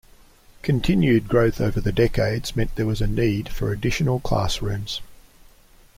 Continued 0.63 1.27
growth 1.27 1.61
over 1.61 1.79
the 1.79 1.91
decades 1.91 2.55
meant 2.55 2.73
there 2.73 2.87
was 2.87 3.01
a 3.01 3.07
need 3.07 3.47
for 3.49 3.71
additional 3.71 4.19
classrooms. 4.19 4.99